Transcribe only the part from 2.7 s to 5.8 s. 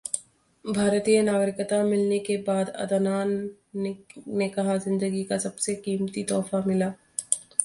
अदनान ने कहा- जिंदगी का सबसे